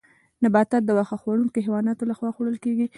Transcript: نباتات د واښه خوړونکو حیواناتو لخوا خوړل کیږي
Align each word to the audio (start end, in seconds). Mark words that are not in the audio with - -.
نباتات 0.43 0.83
د 0.85 0.89
واښه 0.97 1.17
خوړونکو 1.21 1.57
حیواناتو 1.65 2.09
لخوا 2.11 2.29
خوړل 2.35 2.57
کیږي 2.63 2.85